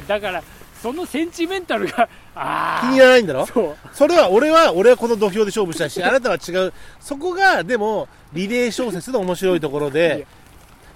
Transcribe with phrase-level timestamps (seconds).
[0.00, 0.42] やだから
[0.82, 3.42] そのセンチメンタルがあ気に入らないんだろ？
[3.42, 3.76] あそう。
[3.92, 6.72] それは俺は俺はこの土俵で勝負したいしあなたは違う。
[7.00, 10.26] そこがでもリレー小説の面白いところいでや。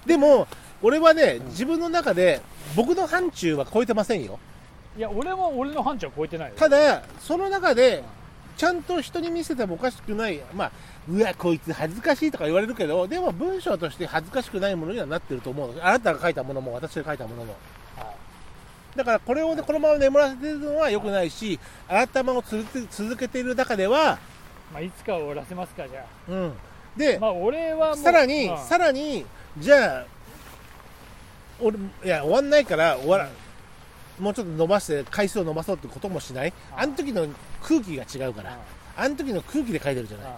[0.07, 0.47] でも
[0.81, 2.41] 俺はね自分の中で
[2.75, 4.39] 僕の範疇は超えてませんよ。
[4.97, 6.55] いや俺も俺の範疇は超えてないよ。
[6.57, 8.03] ただその中で
[8.57, 10.71] ちゃんと人に見せてもおかしくないまあ
[11.07, 17.51] うわこいつ恥ずかしいとか言われるけどでも文章として恥ずかしくないものにはなってると思うあなたが書いたものも私が書いたものも。
[17.51, 17.61] はい
[18.95, 24.17] だからこれをねこのまま眠らせてるのは良くないし改まを続け続けている中では
[24.73, 26.53] まあ、いつかは終わらせますかじゃうん。
[26.97, 29.25] であまあ俺はさらに、うんさらに
[29.59, 30.05] じゃあ
[31.61, 33.29] 俺いや終わんないから終わら、
[34.19, 36.53] もうちょっと伸ばして回数を伸ばそうってこともしない？
[36.75, 36.87] ああ。
[36.87, 37.27] の時の
[37.61, 38.51] 空気が違うから。
[38.51, 38.57] うん
[38.97, 40.27] あの時の空気で書いてるじゃない？
[40.27, 40.35] うん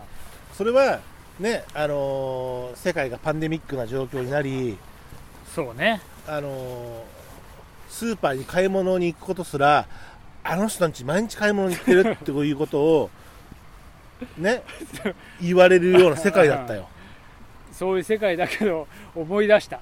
[0.55, 0.99] それは
[1.39, 4.77] ねあのー世界がパンデミックな状況になり
[5.55, 6.01] そうね。
[6.27, 7.16] あのー
[7.89, 9.87] スーパーに買い物に行くことすら
[10.43, 13.09] あの人たち毎日買い物に行ってるっていうことを
[14.37, 14.63] ね
[15.41, 16.87] 言われるような世界だったよ。
[17.71, 19.79] そういう世界だけど思い出した。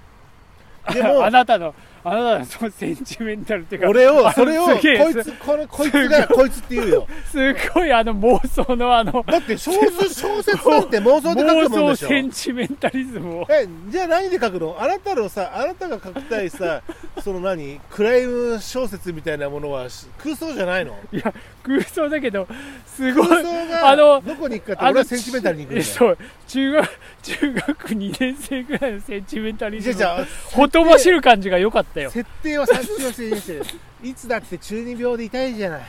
[0.92, 1.74] でも あなたの
[2.06, 4.80] あなたのそのセンチメンタルっていうか俺をそれをこい
[5.24, 7.08] つこれこいつがこいつって言うよ。
[7.32, 12.08] すごいあの妄想のあのだって小説小説なんて妄想で書くもん妄想でしょ？
[12.08, 13.48] センチメンタリズムを。
[13.50, 14.78] えじゃあ何で書くの？
[14.80, 16.84] あなたのさあなたが書きたいさ
[17.24, 17.80] その何？
[17.90, 20.96] クライム小説みたいなものはし空想じゃないの？
[21.12, 22.48] いや空想だけど
[22.86, 25.84] すご空い想があのどこに行くかって俺はセンチメンタルに行くんだよ。
[25.90, 26.90] そう中学
[27.24, 29.96] 中学2年生ぐらいのセンチメンタリズム。
[29.96, 32.12] じゃあじゃあほとばしる感じが良かったよ。
[32.12, 33.54] 設定は参照していいです。
[33.54, 33.64] よ
[34.04, 35.82] いつだって中二病でいたいじゃない。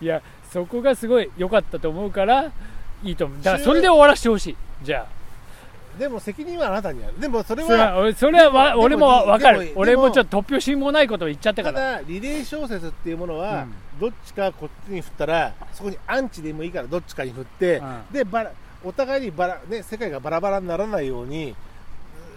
[0.00, 2.50] いやそこがすごい良かったと思うから
[3.02, 3.38] いいと思う。
[3.42, 4.56] だからそれで終わらせてほしい。
[4.82, 5.06] じゃ
[5.98, 7.20] でも責任はあなたにある。
[7.20, 9.72] でもそれははそれはわ俺もわかる。
[9.74, 11.92] 俺もちょっと突拍子もないことを言っちゃったたから。
[11.96, 13.74] だリレー小説っていうものは、うん。
[14.00, 18.02] どっちかこっちに振ったらそこにアンチでもいいからどっちかに振って、うん。
[18.12, 18.52] でバラ
[18.82, 21.54] お互いにバラ、ね、世界がバラバラにならないように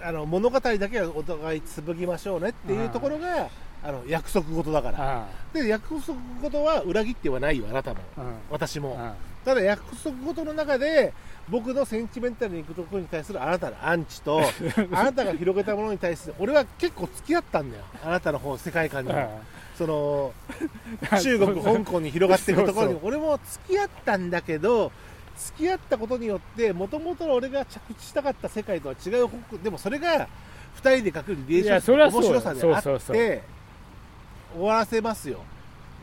[0.03, 3.50] あの物語だけはお互い紡ぎましょうねっていうところが、
[3.81, 4.97] あの約束事だから。
[5.00, 8.00] あで約束事は裏切ってはないよあなたも
[8.50, 8.94] 私も。
[8.94, 9.12] うん。
[9.46, 11.14] ただ約束事の中で
[11.50, 14.41] 僕のセンチメンタルに行くところに対するあなたのアンチと
[14.91, 17.84] あなたが広げたものに対する俺は結構付き合ったんだよ。
[18.06, 19.41] あなたの方世界観にも。
[19.78, 20.34] その
[21.20, 23.00] 中国香港に広がっていくところに。
[23.02, 24.91] 俺も付き合ったんだけど
[25.38, 30.28] 付き合ったことによってもともとの俺が着地したかった世界とは違う方向でもそれが
[30.82, 33.42] 2人で書くリレーションいやそれはそう面白さであってそうそうそう。
[34.56, 35.40] 終わらせますよ。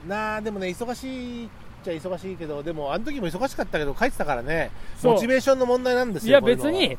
[0.09, 1.49] なあでもね忙しいっ
[1.85, 4.71] ちゃ忙しいけどでもあの時も忙しかったけど書いてたからね。
[5.03, 6.57] モチベーションの問題なんですよいうのは。
[6.57, 6.99] 別に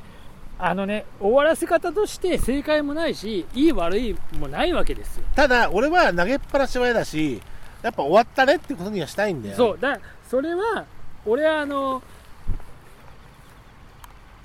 [0.60, 5.24] あのね終わらせ方として正解もないしいい悪いもないわけですよ。
[5.36, 7.42] ただ俺は投げっぱなしは嫌だし
[7.82, 9.56] やっぱ終わったねってことにはしたいんだよ。
[9.56, 10.00] そうだ
[10.30, 10.86] それは
[11.26, 12.02] 俺はあの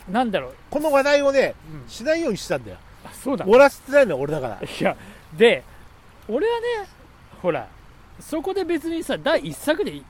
[0.08, 1.88] なんだろう、この話題をねうん。
[1.88, 2.78] しないようにしてたんだよ。
[3.04, 3.44] あそうだ。
[3.44, 4.60] 終わらせてないのは俺だから。
[4.60, 4.96] いや
[5.36, 5.62] で
[6.28, 6.66] 俺はね
[7.42, 7.68] ほら
[8.20, 10.00] そこで別にさ第1作で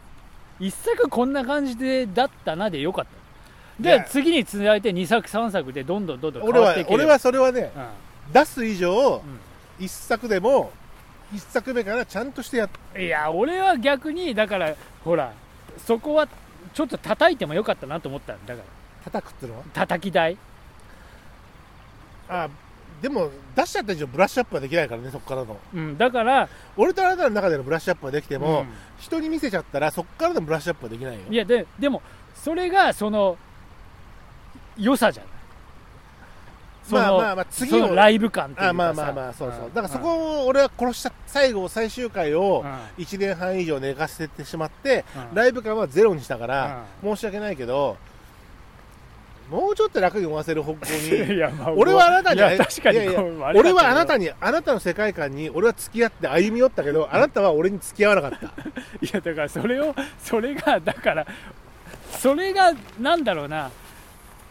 [0.61, 3.83] 1作こんな感じでだったなでよかった。
[3.83, 6.99] で次に続いて2作3作でどんどんどんどん変俺わっていける。
[6.99, 9.21] は俺はそれはねう出す以上ん。
[9.79, 10.71] 一作でも
[11.35, 14.75] 一作目からちゃんとしてやっうんいや俺は逆にだから
[15.05, 15.33] ほら
[15.87, 16.27] そこは
[16.73, 18.67] ちょっと叩いてもよかったなと思ったんだから
[19.07, 19.65] 叩くってのは？
[19.73, 20.37] 叩き台？
[22.29, 22.49] あ
[23.01, 25.59] でも出しちゃった以上ブラッシュアップはできないからねそこからの。
[25.75, 28.67] うんだから俺とあなたの中でのブラッシュアップはできても、うん。
[28.99, 31.21] 人に見せちゃったらそこからのブラッシュアップはできないよ。
[31.31, 32.03] いやででも
[32.35, 33.37] それがその
[34.77, 35.33] 良さじゃない？
[36.85, 38.71] そのまあまあまあ次のライブ感っていうかさ。
[38.71, 39.75] あまあまあまあそうそう、ん。
[39.75, 43.05] だからそこを俺は殺した最後最終回をうん。
[43.05, 45.35] 1年半以上寝かせてしまって、うん。
[45.35, 47.99] ライブ感はゼロにしたから、申し訳ないけど
[49.51, 51.43] もうちょっと楽に終わせる方向に
[51.77, 52.43] 俺はあなたに
[53.55, 58.47] 俺はあなたにあなたの世界観に俺は付き合って歩み寄ったけどあなたは俺に付き合わなかった。
[59.01, 61.27] いやだからそれをそれがだから
[62.11, 63.71] それがなんだろうな。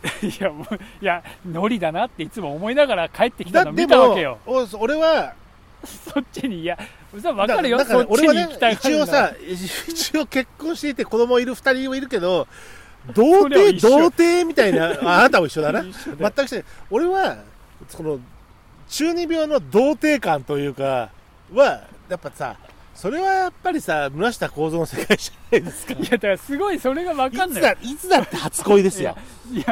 [0.21, 4.37] いやもういやノリだなっていつも思いながら帰ってきたの見たわけよ。
[4.45, 5.33] お俺は
[5.83, 6.77] そっちにいや
[7.21, 7.77] そ分かるよ。
[7.77, 9.33] だだからそっち俺はねに行きたい一応さ
[9.87, 12.47] 一応結婚していて子供いる2人もいるけど
[13.13, 15.83] 童貞童貞みたいなあ あなたも一緒だな。
[15.83, 17.37] 全くして俺は
[17.89, 18.19] その
[18.89, 21.09] 中二病の童貞感というか
[21.53, 22.55] はやっぱさ
[22.93, 25.93] それはやっぱりさ村下幸三の世界じゃないですか。
[25.93, 27.59] いやだからすごいそれが分かんない。
[27.59, 29.17] いつだいつだって初恋ですよ。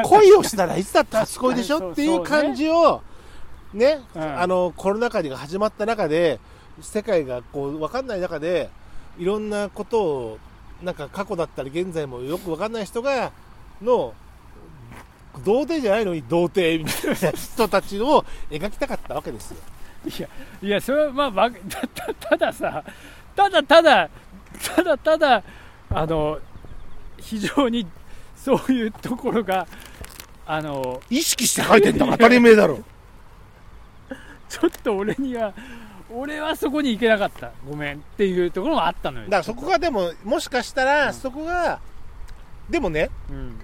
[0.02, 1.90] 恋をしたらいつだって初恋でしょ？
[1.92, 3.00] っていう感じを
[3.72, 4.22] ね、うん。
[4.22, 6.38] あのコロナ禍が始まった中で
[6.82, 8.68] 世界がこう分かんない中で
[9.18, 10.38] いろんなことを
[10.84, 13.32] なんか過去だったり現在もよく分かんない人が
[13.82, 14.14] の
[15.44, 19.56] 童貞じゃないのに童貞みたいな人たちを描きたかったわけですよ。
[20.06, 20.28] いや
[20.62, 22.84] いやそれはまあわたたたださ
[23.34, 24.10] ただただ
[24.74, 25.42] ただただ
[25.90, 26.38] あの
[27.18, 27.86] 非常に
[28.36, 29.66] そういうところが
[30.46, 32.80] あの意識して書いてんだ当たり前だろ。
[34.48, 35.52] ちょっと俺には
[36.10, 37.52] 俺はそこに行けなかった。
[37.68, 39.24] ごめんっていうところもあったのよ。
[39.24, 41.80] だからそこがでももしかしたらそこが、
[42.68, 43.58] でもねうん。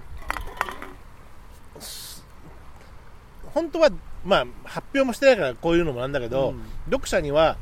[3.53, 3.89] 本当は
[4.25, 6.63] まあ発表もしてないからこういうのもなんだけど、うん。
[6.85, 7.57] 読者には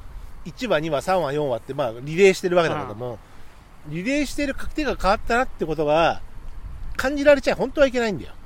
[0.45, 3.19] 1話2話3話4話ってまあリレーしてるわけだけども、
[3.87, 6.21] リレーしてる書き手が変わったなってことが
[6.95, 8.31] 感じられちゃ本当はいけないんだよ。
[8.33, 8.38] うん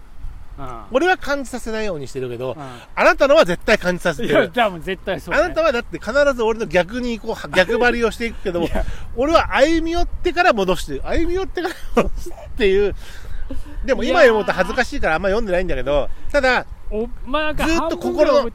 [0.92, 4.34] 俺は感じさせないようにしてるけど、うあなたのは絶対感じさせてる。
[4.34, 8.86] や多分絶対そう、ね、あなたはだって必ず俺の逆にこう 逆張りをしていくけどもいや。
[9.16, 12.96] 俺は歩み寄ってから戻して歩み寄ってから戻すっていう。
[13.86, 18.52] でも今読むと恥ずかしいからあんま読んでないんだけどただおまあずっと心の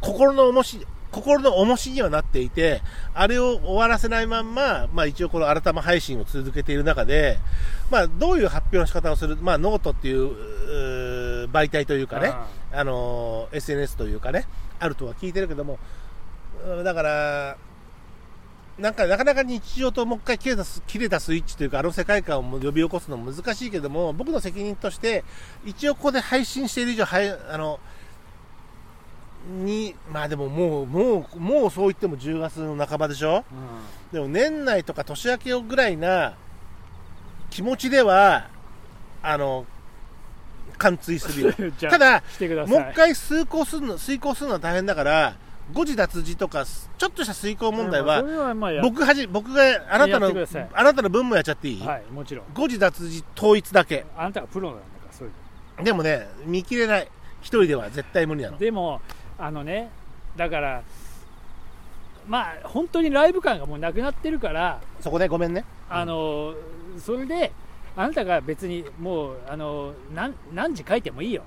[0.00, 2.82] 心の重し心の重しにはなっていて
[3.14, 7.38] あれを終わらせないまんま、まあ、一応この改め配信を続けている中で、
[7.90, 10.36] まあ、どういう発表の仕方をする、まあ、ノートっていう
[11.48, 12.32] 媒体というかね、
[12.72, 14.46] あのー SNS というかね
[14.78, 15.78] あるとは聞いてるけども
[16.66, 17.56] うんだから
[18.78, 25.24] なんかなかなか日常ともう一回切れたス切れたスイッチというかあの世界観を呼び起こすのも難しいけども僕の責任として
[25.64, 27.80] 一応ここで配信している以上はいあの
[29.64, 33.44] にまあでももうもうもうそう言っても10月の半ばでしょ？
[34.10, 34.12] うん。
[34.12, 36.34] でも年内とか年明けぐらいな
[37.50, 38.48] 気持ちでは
[39.22, 39.64] あの
[40.76, 41.52] 貫通するよ。
[41.90, 42.22] ただ
[42.66, 45.36] もう一回遂行するの遂行するのは大変だから
[45.72, 48.22] 誤字脱字とかちょっとした遂行問題は
[48.82, 50.32] 僕はじ僕があなたの
[50.72, 52.44] あなたの分もやっちゃっていい、はいもちろん。
[52.54, 54.06] 誤字脱字統一だけ。
[54.16, 55.30] あなたがプロなんだからそうい
[55.80, 55.84] う。
[55.84, 57.08] でもね見切れない。
[57.40, 58.52] 一人では絶対無理なの。
[58.54, 59.00] のでも
[59.38, 59.90] あのね
[60.36, 60.82] だから
[62.26, 65.64] まあ本当にライブ感がもうなくなってるからそこでごめんね。
[65.88, 66.54] あの
[66.98, 67.52] それで
[67.96, 71.42] あなたが別にもうあの何何時書いてもいいよ。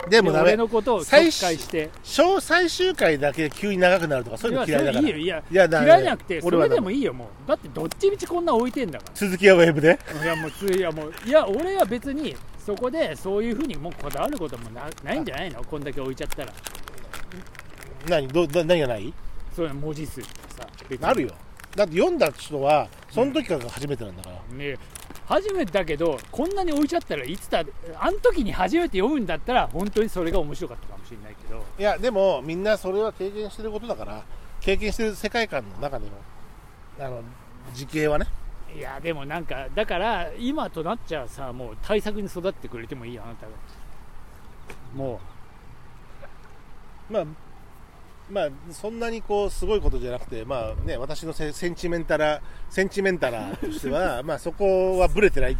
[0.00, 0.54] 俺でもダメ。
[0.54, 1.90] のことを最紹介して。
[2.04, 5.04] 小最終回だけ急に長くなるとかそういうの嫌いだから。
[5.04, 5.16] いいいよ。
[5.18, 7.48] いやいやだ嫌いじゃなくてそれでもいいよもう。
[7.48, 9.98] だってどっちみちこんな置いてんだか続きはウェブで。
[10.20, 15.64] らいやもうついやもういや俺は別にそこでそういうふうにもうこだわることもなないんじゃないの？
[15.64, 16.52] こんだけ置いちゃったら。
[18.08, 18.28] 何？
[18.28, 19.12] どど何がない？
[19.56, 21.06] そういう文字数とかさ別に。
[21.06, 21.30] あるよ。
[21.74, 24.76] だって読んだ人はその時からが初めてなんだから、ね
[25.28, 27.62] 初めてだけどこんなに置いちゃったらいつだ
[27.98, 31.62] あの時に初めて読むんだったら本当にそれが面白かったかもしれないけど。
[31.78, 34.24] いやでもみんなそれは経験してることだから
[34.60, 37.22] 経験してる世界観の中でのあの
[37.74, 38.26] 時系はね。
[38.74, 43.52] いやでもなんかだから今となっちゃさもう対策に育ってくれてもいいよあなたが。
[44.94, 45.20] も
[47.10, 47.24] まあ
[48.30, 55.52] まあそんなにこうすごいことじゃなくてまあね私のセセンチメンタラセンチメンタラーとしては まあそこはブレてない。
[55.52, 55.56] う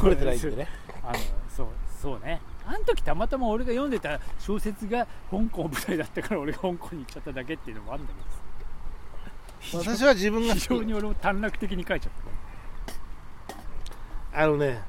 [0.00, 0.68] ブレてないんでね。
[1.04, 1.66] あのそう
[2.00, 2.40] そうね。
[2.66, 8.32] あの時たまたま俺が読んでた小説が香港舞台だったから俺が香港に行っちゃっただけっていうのもあるんだけど。
[9.78, 12.12] 私は自分が非常に俺も短絡的に書いちゃっ
[14.34, 14.82] あのね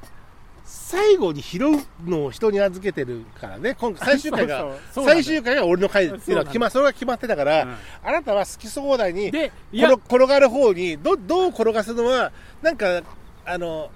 [0.64, 1.70] 最後に拾う
[2.08, 3.76] のを人に預けてるからね。
[3.78, 5.04] 今最終回が そうそう。
[5.06, 7.76] 最終回が俺の回っていうのは決まそれが決まってたから、うん。
[8.02, 13.02] あなたは好き放題にでいや転転がる方にどどう転がすのはなんか
[13.44, 13.90] あの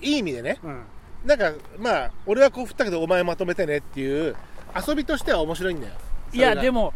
[0.00, 0.58] いい意味でね。
[0.64, 0.82] うん。
[1.24, 4.34] なんかまあ俺はこう振ったけどお前まとめてねっていう
[4.86, 5.92] 遊びとしては面白いんだよ。
[6.32, 6.94] いやでもも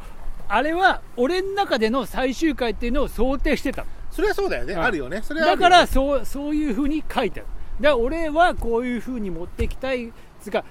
[0.49, 3.89] あれは俺の中での最終回っていうのを想定してたの。
[4.11, 4.83] それはそうだよね、うん。
[4.83, 5.21] あるよね。
[5.21, 5.41] ね。
[5.41, 7.49] だからそうそういうふうに書いてある
[7.81, 10.13] だから俺はこういうふうに持っていきたい。
[10.41, 10.65] つうか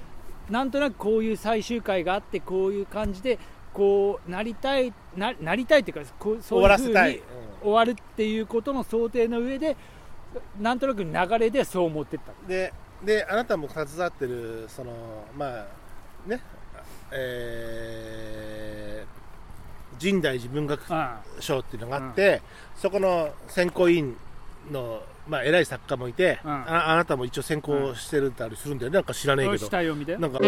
[0.50, 3.39] なんとなくこういう最終回があってこういう感じで
[3.74, 7.22] こうなりたいななりたいっていうかこうそういうふうに終わらせたい。
[7.62, 9.77] 終わるっていうことの想定の上で
[10.60, 12.34] なんとなく流れでそう持ってった。
[12.48, 14.91] でであなたも携わってるその
[15.38, 15.65] まあ
[16.27, 16.41] ね
[17.13, 22.41] えー、神代寺文学うん賞っていうのがあって、
[22.75, 24.15] そこの選考委員
[24.72, 26.51] の、まあ、偉い作家もいて、うん。
[26.51, 28.96] ああなたも一応選考してるんだりするんだよね。
[28.96, 29.70] なんか知らねえけど。
[30.18, 30.40] なんか